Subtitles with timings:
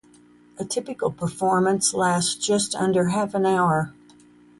[0.57, 3.93] A typical performance lasts just under half an hour.